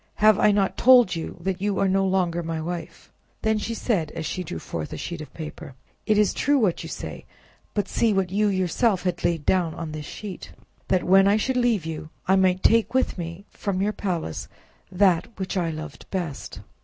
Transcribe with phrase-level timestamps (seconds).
[0.15, 3.13] Have I not told you that you are no longer my wife?"
[3.43, 5.75] Then said she, as she drew forth a sheet of paper—
[6.07, 7.27] "It is true what you say;
[7.75, 10.53] but see what you yourself have laid down on this sheet:
[10.87, 14.47] that when I should leave you, I might take with me, from your palace,
[14.91, 16.61] that which I loved best."